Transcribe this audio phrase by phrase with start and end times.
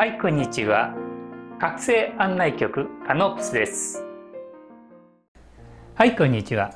[0.00, 0.94] はいこんにちは。
[1.58, 4.02] 覚醒案内局カノプスです。
[5.94, 6.72] はいこんにちは。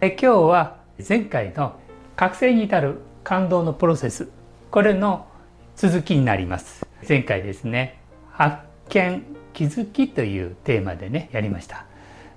[0.00, 0.76] え今日は
[1.08, 1.74] 前回の
[2.14, 4.28] 覚醒に至る感動のプロセス
[4.70, 5.26] これの
[5.74, 6.86] 続きになります。
[7.08, 7.98] 前回ですね
[8.30, 8.58] 発
[8.90, 11.86] 見気づきというテーマでねやりました。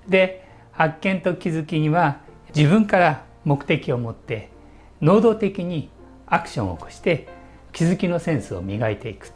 [0.08, 2.18] で発見と気づきには
[2.56, 4.50] 自分から目的を持って
[5.00, 5.90] 能動的に
[6.26, 7.28] アクションを起こして
[7.72, 9.30] 気づきのセンスを磨いていく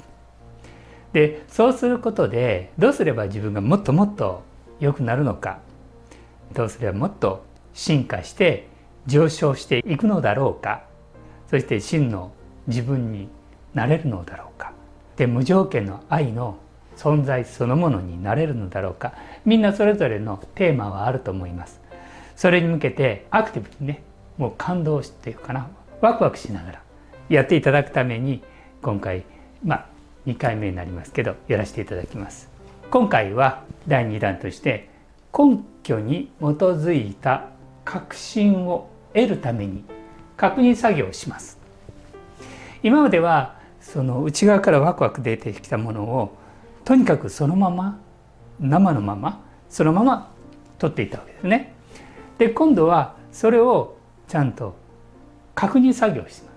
[1.12, 4.42] でそうすることでどうすれば自分がもっともっと
[4.80, 5.58] 良くなるのか。
[6.54, 7.44] どうすればもっと
[7.74, 8.68] 進化して
[9.06, 10.84] 上昇していくのだろうか。
[11.48, 12.32] そして真の
[12.66, 13.28] 自分に
[13.74, 14.72] なれるのだろうか。
[15.16, 16.58] で無条件の愛の
[16.96, 19.14] 存在そのものになれるのだろうか。
[19.44, 21.80] みんなそれぞれのテーマはあると思います。
[22.36, 24.02] それに向けてアクティブにね
[24.38, 25.68] もう感動していくかな。
[26.00, 26.82] ワクワクしながら
[27.28, 28.42] やっていただくために
[28.82, 29.24] 今回
[29.64, 29.86] まあ
[30.26, 32.48] 2回目になりますけどやらせていただきます。
[32.90, 34.90] 今回は第2弾として
[35.36, 37.48] 根拠に基づいた
[37.84, 39.84] 確信を得るために
[40.36, 41.58] 確認作業をします。
[42.82, 46.36] 今まではその内側からワクワク出てきたものを
[46.84, 47.98] とにかくそのまま
[48.60, 50.30] 生のままそのまま
[50.78, 51.74] 取っていたわけですね。
[52.38, 53.96] で今度はそれを
[54.28, 54.76] ちゃんと
[55.54, 56.51] 確認作業します。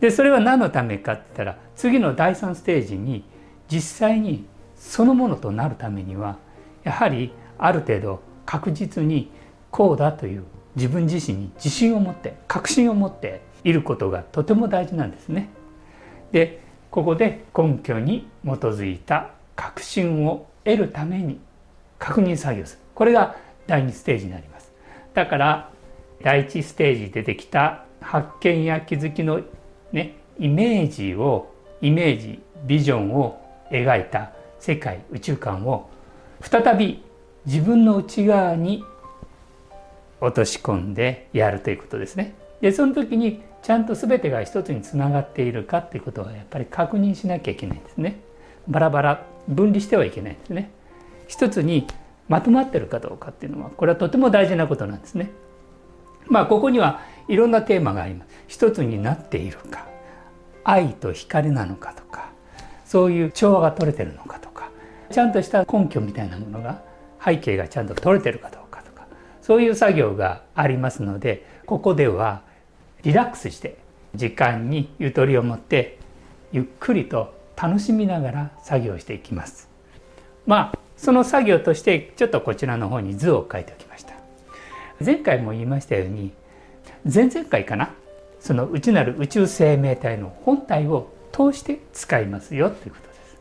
[0.00, 3.24] でそれは何のためかって言ったら次の第3ステージに
[3.70, 4.46] 実際に
[4.76, 6.38] そのものとなるためには
[6.84, 9.30] やはりある程度確実に
[9.70, 10.44] こうだという
[10.76, 15.48] 自分自身に自信を持って確信を持っていることがとても大事なんですね。
[16.32, 21.40] でここで根拠に基づいた確信を得るために
[21.98, 24.72] 確認作業するこれが第2ステージになります。
[25.12, 25.70] だから
[26.22, 29.42] 第1ステージ出てきた発見や気づきの
[29.92, 35.88] ねイメージをイメージビジョンを描いた世界宇宙観を
[36.40, 37.02] 再び
[37.46, 38.84] 自分の内側に
[40.20, 42.34] 落とし込んでやるということですね。
[42.60, 48.20] でその時にちゃんと全てが一つにつながっているかっていうことはやっぱり確認しなきゃいけないんですね。
[48.66, 50.70] バラバラ分離してはいけないんですね。
[51.26, 51.86] 一つに
[52.28, 55.30] まとまってるかどうかっていうのはこれはとても大事なことなんですね。
[56.26, 58.28] まあここにはいろんなテーマがあります。
[58.48, 59.86] 一つになっているか
[60.64, 62.30] 愛と光なのかとか
[62.84, 64.70] そういう調和が取れてるのかとか
[65.10, 66.82] ちゃんとした根拠みたいなものが
[67.24, 69.06] 背景がちゃんと取れてるかどうかとか
[69.42, 72.42] そういう作業がありますのでここでは
[73.02, 73.78] リラックスして
[74.14, 75.98] 時間にゆとりを持って
[76.52, 79.68] ゆっくりと楽しみながら作業していきます。
[80.46, 84.14] まあその作業としてちょっとこちらの方に図を書いておきました。
[85.04, 86.32] 前回も言いましたように
[87.04, 87.90] 前々回かな？
[88.40, 93.38] その内なる宇宙生命体の本体を通して使いますよということです。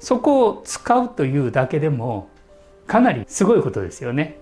[0.00, 2.28] そこを使うというだけでも
[2.86, 4.38] かなりすごいことですよね。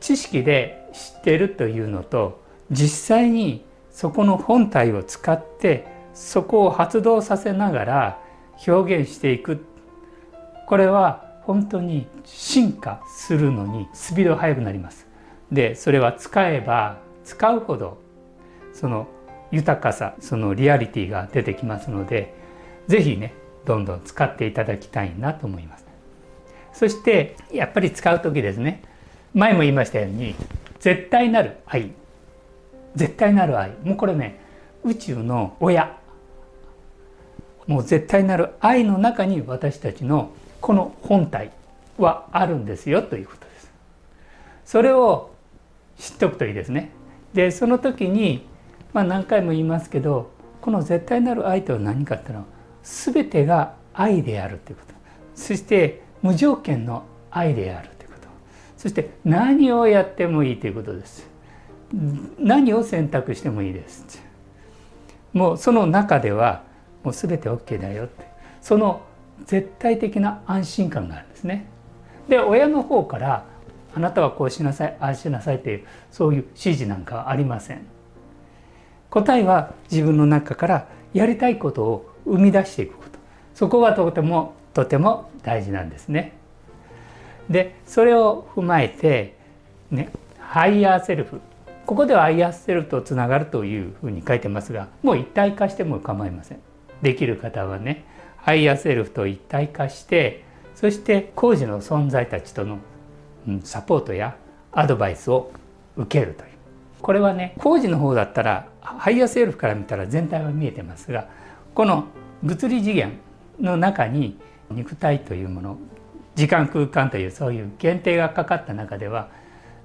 [0.00, 8.18] 知識で知っているというのと実際にそこの本体を使ってそこを発動させながら
[8.66, 9.64] 表現していく
[10.66, 15.08] これは本当に進化するのにスピードが速くなります。
[15.50, 16.98] でそれは使えば
[17.30, 17.98] 使うほど
[18.72, 19.06] その
[19.52, 22.34] 豊かさそのリアリティが出てきますので
[22.88, 25.86] 是非ねどんどん使っていただきたいなと思います。
[26.72, 28.82] そしてやっぱり使う時ですね
[29.32, 30.34] 前も言いましたように
[30.80, 31.92] 絶対なる愛
[32.96, 34.40] 絶対なる愛もうこれね
[34.82, 35.96] 宇宙の親
[37.68, 41.52] もう絶対なる愛の中に私たちのこの本体
[41.96, 43.70] はあるんですよということです。
[44.64, 45.30] それを
[45.98, 46.90] 知っておくといいですね。
[47.34, 48.46] でその時に、
[48.92, 50.30] まあ、何回も言いますけど
[50.60, 52.46] この絶対なる愛とは何かっていうのは
[52.82, 54.94] 全てが愛であるということ。
[55.34, 58.28] そして無条件の愛であるということ。
[58.76, 61.28] そして何をやってもいいということです。
[62.38, 64.22] 何を選択してもいいです。
[65.32, 66.62] もうその中では
[67.02, 68.26] もう全て OK だよって。
[68.60, 69.02] その
[69.46, 71.66] 絶対的な安心感があるんですね。
[72.28, 73.44] で親の方から
[73.94, 77.86] あなたはこうしなさいああしなさいというそういう指示なんかはありません。
[79.10, 83.18] 答えは自分の中からやりたいことを生み出していくこと。
[83.54, 86.32] そこがとてもとても大事なんですね。
[87.48, 89.36] でそれを踏まえて
[89.90, 91.40] ね higher self。
[91.86, 96.58] ここでは higher self とつながるというふうに書いてますがもう一体化しても構いません。
[97.02, 98.04] できる方はね
[98.36, 100.44] higher self と一体化して
[100.74, 102.78] そして高次の存在たちとの
[103.64, 104.36] サポートや
[104.72, 105.50] アドバイスを
[105.96, 106.50] 受けるという
[107.00, 111.28] これはね高次の方だったら higher self から見たら全体は見えてますが
[111.74, 112.04] この
[112.42, 113.18] 物理次元
[113.60, 114.38] の中に
[114.70, 115.78] 肉体というもの
[116.34, 119.28] 時間空間というそういう限定がかかった中では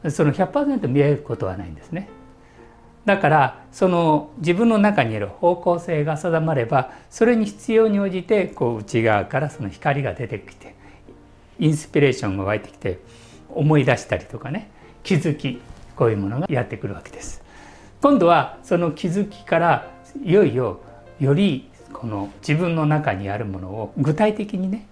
[0.09, 2.09] その100%見えることはないんですね。
[3.05, 10.75] だからその自分の中にいる方向性が定まればそれに必要に応じてこう内側からその光が出てきて
[11.59, 12.99] インスピレーションが湧いてきて
[13.55, 14.69] 思い出したりとかね
[15.03, 15.61] 気づき
[15.95, 17.43] こういうものがやってくるわけです。
[18.01, 19.91] 今度はその気づきから
[20.23, 20.81] いよいよ
[21.19, 24.85] よりこの自分の中にあるものを具体的にね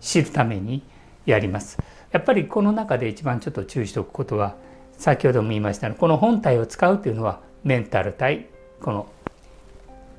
[0.00, 0.82] 知るために
[1.26, 1.78] やります。
[2.12, 4.54] やっぱりこの中で一番ちょっと注意しておくことは
[4.96, 8.46] 先ほども言いましたこの本体を使うというのはメンタル体
[8.80, 9.06] この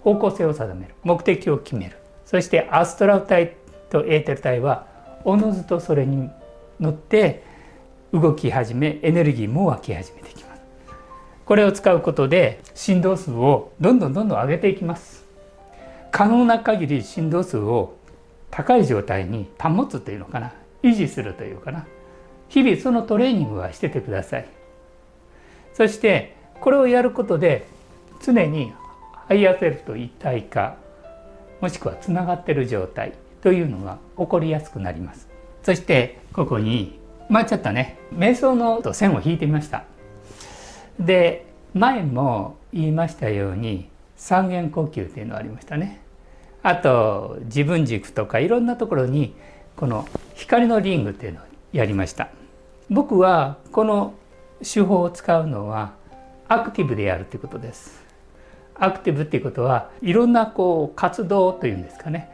[0.04, 3.56] 方向性を定める目的を決めるそしてアストラル体
[3.90, 4.86] とエーテル体は
[5.24, 6.30] おのずとそれに
[6.80, 7.44] 乗って
[8.14, 10.62] 動き始めエネルギーも湧き始めてきます。
[11.46, 15.26] これを使うことで振動数をどんどんどんどん上げていきます。
[16.12, 17.96] 可能な限り振動数を
[18.50, 20.54] 高い状態に保つというのかな。
[20.84, 21.86] 維持するというかな。
[22.50, 24.48] 日々そのトレーニングはしててください。
[25.74, 27.68] そしてこれをやることで
[28.24, 28.74] 常に
[29.28, 30.78] higher self と一体化
[31.62, 35.28] もしくはつながってる状態というのが起こりやすくなります。
[35.64, 39.84] そしてここにまあちょっとね瞑想の線を引いてみました。
[41.00, 46.02] で前も言いましたように三元呼吸っていうのがありましたね。
[46.64, 49.36] あと自分軸とかいろんなところに
[49.76, 52.30] この光のリングっていうのをやりました。
[52.90, 54.14] 僕はこの
[54.62, 55.94] 手法を使うのは
[56.48, 58.04] アクティブでやるということです。
[58.76, 62.30] アクティブっていうことはいろんなこう活動というんですかね。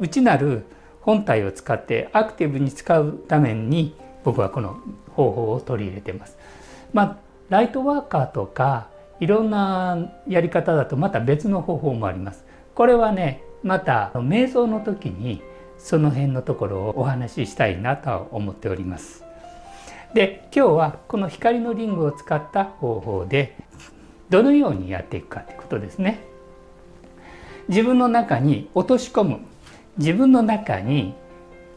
[0.00, 0.64] 内なる
[1.00, 3.94] 本体を使ってアクティブに使うために
[4.24, 4.80] 僕はこの
[5.14, 6.36] 方法を取り入れてます。
[6.92, 7.16] まあ
[7.48, 8.88] ライトワーカーとか
[9.18, 12.44] いろんなやり方だとまた別の方法もあります。
[12.74, 15.42] これはねまた瞑想の時に
[15.78, 19.24] その辺のところをお話ししたいなと思っております。
[20.14, 23.56] で今日はこの光のリングを使った方法で
[24.28, 26.24] どのようにやっていくかということですね。
[27.68, 29.40] 自分の中に落とし込む
[29.98, 31.14] 自分の中に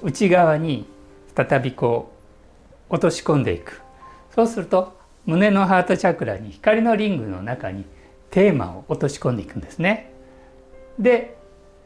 [0.02, 0.86] 内側に
[1.36, 2.13] 再びこう
[2.94, 3.82] 落とし込んでいく
[4.36, 4.96] そうすると
[5.26, 7.86] 胸のハートチャクラに光のリングの中に
[8.30, 10.12] テーマを落とし込んでいくんですね。
[11.00, 11.38] で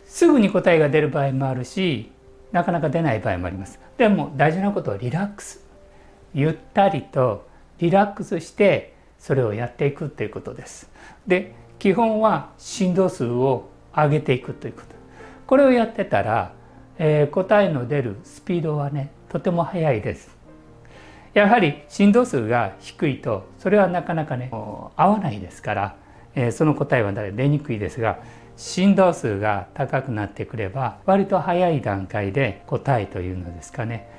[0.05, 2.11] すぐに答えが出る場合もあるし
[2.51, 3.79] なかなか出ない場合もあります。
[3.97, 5.63] でも大事なことはリラックス
[6.33, 7.47] ゆったりと
[7.79, 10.89] リラックスしてそれをやっていくということです。
[11.25, 14.87] で基本は振動数を上げていくということ
[15.45, 16.53] これをやってたら、
[16.97, 20.36] えー、答えの出るスピードはねとても速いです
[21.37, 25.95] やはり振動数が低いとそれはなかなかね合わないですから、
[26.33, 28.17] えー、その答えは出にくいですが
[28.55, 34.09] 振動数が高くなってくれば割と早い段階で答えというのですかね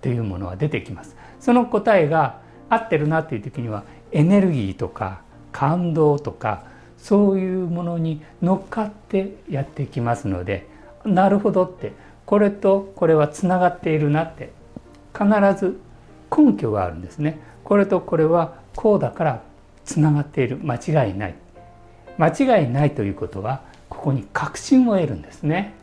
[0.00, 1.14] というものは出てきます。
[1.38, 5.20] その答えが合ってるなという時にはエネルギーとか
[5.52, 6.64] 感動とか
[6.98, 10.66] そういうものに乗っかってやってきますので
[11.04, 11.92] なるほどって
[12.26, 14.50] これとこれはつながっているなって
[15.12, 15.78] 必ず
[16.34, 17.40] 根拠があるんですね。
[17.64, 19.42] これとこれはこうだから
[19.84, 21.34] つながっている間違いない
[22.18, 25.74] 間違いないということはここに確信を得るんですね。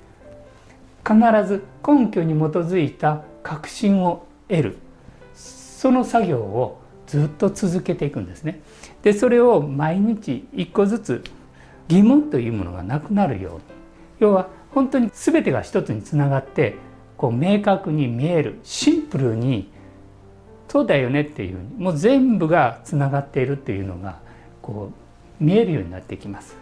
[1.05, 1.15] 必
[1.47, 4.77] ず根拠に基づいた確信を得る
[5.33, 8.61] その作業をずっと続けていくんですね。
[9.03, 11.23] でそれを毎日一個ずつ
[11.87, 13.61] 疑問というものがなくなるように
[14.19, 16.75] 要は本当に全てが一つにつながって
[17.15, 19.71] こう明確に見えるシンプルに
[20.67, 24.19] そうだよねっていうもう全部がつながっているっていうのが
[24.61, 24.91] こ
[25.39, 26.55] う見えるようになってきます。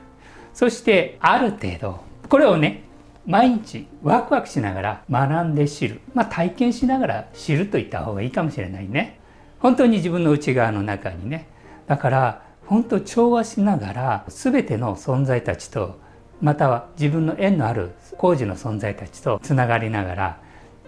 [0.53, 2.83] そしてある程度これをね
[3.25, 9.19] 毎日ワクワクしながら学んで知る、まあ、体験しながら知るといった方がいいかもしれないね。
[9.59, 11.47] 本当に自分の内側の中にね
[11.87, 15.99] だから本当調和しながら全ての存在たちと
[16.41, 20.37] または自分の縁のある工事の存在たちとつながりながら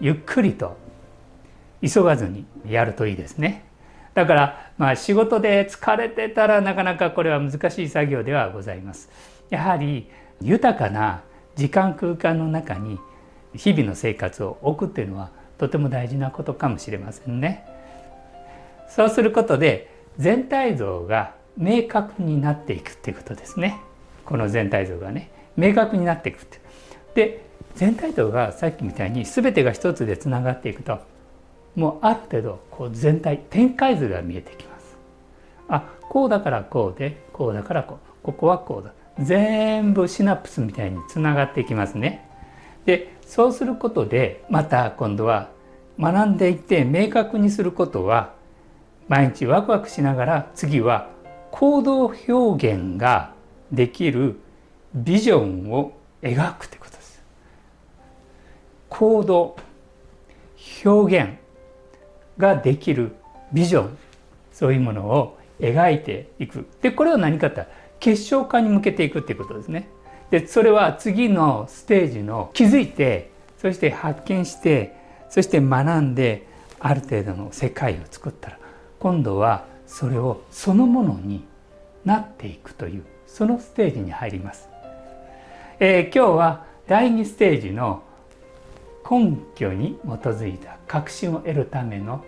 [0.00, 0.76] ゆっくりと
[1.86, 3.64] 急がずにやるといいですね。
[4.14, 9.10] だからまあ仕事で疲れてたらなかなかこれは難しい作業ではございます。
[9.50, 11.22] やはり豊かな
[11.56, 12.98] 時間空間の中に
[13.54, 17.64] 日々の生活を置くっていうのはとても大事なことかもしれませんね。
[18.88, 23.80] そうすることで全体像が明確になっていくっていうことですね
[24.24, 26.60] この全体像がね明確になっていくって
[27.14, 27.44] で
[27.74, 31.00] 全体像がさっきみたいに全てが一つでつながっていくと
[31.78, 34.96] もうある程度こう全体展開図が見えてきます
[35.68, 38.92] あこうだからこうでこうだからこうここはこうだ
[39.24, 42.28] 全部シナプスみたいにつながっていきますね。
[42.84, 45.50] でそうすることでまた今度は
[46.00, 48.32] 学んでいって明確にすることは
[49.08, 51.08] 毎日ワクワクしながら次は
[51.52, 53.32] 行動表現が
[53.70, 54.40] できる
[54.94, 55.92] ビジョンを
[56.22, 57.22] 描くということです。
[58.88, 59.56] 行動
[60.84, 61.38] 表現
[62.38, 63.16] ができる
[63.52, 63.98] ビジョン
[64.52, 67.66] そういうものを描いていくでこれは何かって
[68.00, 69.88] 結晶化に向けていくっていうことですね。
[70.30, 74.94] でそれは次のステージの気づいてそして発見して
[75.30, 76.46] そして学んで
[76.78, 78.58] ある程度の世界を作ったら
[78.98, 81.44] 今度はそれをそのものに
[82.04, 84.68] なっていくというそのステージに入ります。
[85.80, 88.02] えー、今日は第2ステージの
[89.10, 92.24] 根拠に基づいた確信を得るための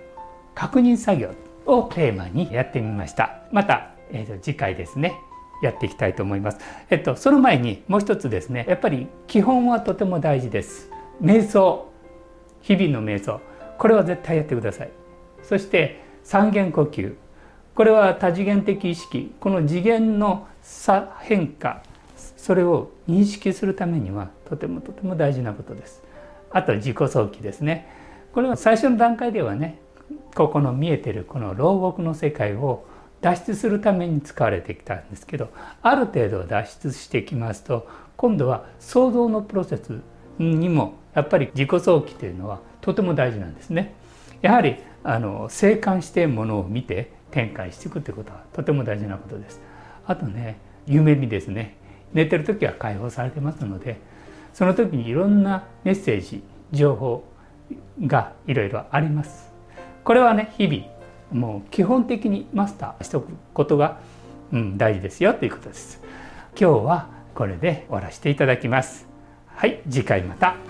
[0.54, 1.30] 確認作業
[1.66, 3.42] をテーマにやってみました。
[3.52, 5.14] また、えー、と次回ですね
[5.62, 6.58] やっていきたいと思います。
[6.88, 10.90] えっとその前にもう一つですねやっぱり基本はとても大事です。
[11.22, 11.90] 瞑想
[12.62, 13.40] 日々の瞑想
[13.78, 14.90] これは絶対やってください。
[15.42, 17.14] そして三元呼吸
[17.74, 21.82] これは多次元的意識この次元の差変化
[22.36, 26.02] それを認識するためにはとてもとても大事なことです。
[26.50, 27.88] あと自己想起ですね。
[28.32, 29.80] これは最初の段階ではね
[30.34, 32.86] ここの見えてるこの牢獄の世界を
[33.20, 35.50] 脱出するために使われてきたんですけど
[35.82, 40.00] ある程度脱出してきますと今度は想像のプロセス
[40.38, 43.94] にもやっぱり自己想起というのはとても大事なんですね。
[44.40, 49.60] やはりあの静観してものを見て展開していくということはとても大事なことです。
[50.06, 51.76] あとね夢にですね
[52.12, 54.00] 寝てる時は解放されてますので
[54.52, 56.42] その時にいろんなメッセージ
[56.72, 57.24] 情報
[58.06, 59.52] がいろいろあります。
[60.04, 60.84] これはね日々
[61.32, 64.00] もう基本的にマスターしておくことが、
[64.52, 66.02] うん、大事ですよということです。
[66.58, 69.06] 今日はこれで終わらせていただきます。
[69.46, 70.69] はい、次回また。